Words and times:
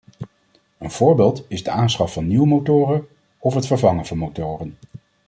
Een 0.77 0.91
voorbeeld 0.91 1.45
is 1.47 1.63
de 1.63 1.69
aanschaf 1.69 2.13
van 2.13 2.27
nieuwe 2.27 2.47
motoren 2.47 3.07
of 3.37 3.53
het 3.53 3.67
vervangen 3.67 4.05
van 4.05 4.17
motoren. 4.17 4.77